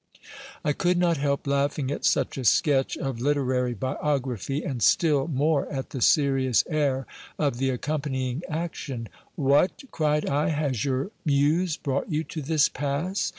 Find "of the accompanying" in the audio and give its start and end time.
7.37-8.41